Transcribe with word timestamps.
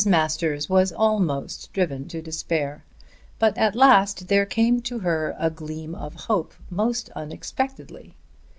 Masters 0.03 0.67
was 0.67 0.91
almost 0.91 1.71
driven 1.73 2.07
to 2.07 2.23
despair; 2.23 2.83
but 3.37 3.55
at 3.55 3.75
last 3.75 4.29
there 4.29 4.47
came 4.47 4.81
to 4.81 4.97
her 4.97 5.35
a 5.37 5.51
gleam 5.51 5.93
of 5.93 6.15
hope, 6.15 6.55
most 6.71 7.11
unexpectedly. 7.11 8.15